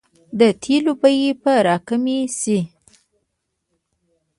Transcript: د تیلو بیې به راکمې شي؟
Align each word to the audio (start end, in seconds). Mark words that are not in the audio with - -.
د 0.39 0.41
تیلو 0.63 0.93
بیې 1.01 1.29
به 1.41 1.53
راکمې 1.67 2.19
شي؟ 2.39 2.59